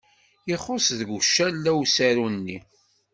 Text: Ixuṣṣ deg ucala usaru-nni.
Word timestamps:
Ixuṣṣ 0.53 0.87
deg 0.99 1.09
ucala 1.17 1.71
usaru-nni. 1.81 2.57